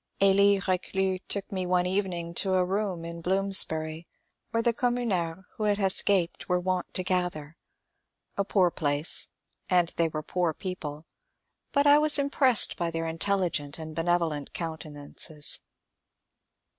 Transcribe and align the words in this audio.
Elie 0.19 0.59
R^clus 0.59 1.21
took 1.27 1.51
me 1.51 1.67
one 1.67 1.85
evening 1.85 2.33
to 2.33 2.55
a 2.55 2.65
room 2.65 3.05
in 3.05 3.21
Blooms 3.21 3.63
bury 3.63 4.07
where 4.49 4.63
the 4.63 4.73
communards 4.73 5.43
who 5.57 5.65
had 5.65 5.77
escaped 5.77 6.49
were 6.49 6.59
wont 6.59 6.91
to 6.95 7.03
gather. 7.03 7.55
A 8.35 8.43
poor 8.43 8.71
place, 8.71 9.27
and 9.69 9.89
they 9.97 10.07
were 10.09 10.23
poor 10.23 10.55
people; 10.55 11.05
but 11.71 11.85
I 11.85 11.99
was 11.99 12.17
impressed 12.17 12.77
by 12.77 12.89
their 12.89 13.05
intelligent 13.05 13.77
and 13.77 13.95
benevolent 13.95 14.53
countenances. 14.55 15.59